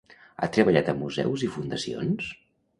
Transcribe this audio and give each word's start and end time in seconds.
Ha 0.39 0.47
treballat 0.55 0.89
a 0.95 0.97
museus 1.03 1.45
i 1.51 1.53
fundacions? 1.59 2.35